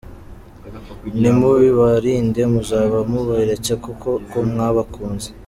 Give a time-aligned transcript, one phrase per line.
[1.19, 5.27] Nimubibarinde, muzaba muberetse koko ko mwabakunze.